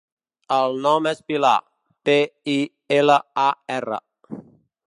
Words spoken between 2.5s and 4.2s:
i, ela, a, erra.